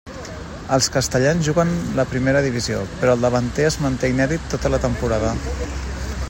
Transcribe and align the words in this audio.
Els 0.77 0.87
castellans 0.95 1.49
juguen 1.49 1.73
la 1.99 2.05
primera 2.13 2.41
divisió, 2.47 2.81
però 3.03 3.15
el 3.19 3.27
davanter 3.27 3.69
es 3.69 3.79
manté 3.85 4.11
inèdit 4.15 4.49
tota 4.55 4.73
la 4.77 4.81
temporada. 4.89 5.35